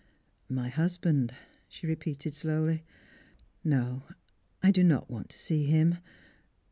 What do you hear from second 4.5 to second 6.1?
I do not want to see him.